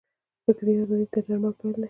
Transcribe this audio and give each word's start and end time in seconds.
فکري 0.43 0.71
ازادي 0.81 1.05
د 1.13 1.15
درمل 1.25 1.53
پیل 1.59 1.71
دی. 1.73 1.79